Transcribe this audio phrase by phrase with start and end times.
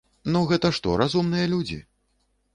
[0.35, 1.79] Ну, гэта што, разумныя людзі?